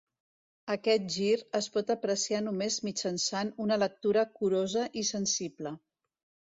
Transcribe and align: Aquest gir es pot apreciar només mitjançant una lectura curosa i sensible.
Aquest 0.75 1.03
gir 1.15 1.35
es 1.59 1.67
pot 1.75 1.93
apreciar 1.97 2.41
només 2.47 2.81
mitjançant 2.89 3.55
una 3.67 3.81
lectura 3.85 4.29
curosa 4.41 4.89
i 5.05 5.07
sensible. 5.17 5.79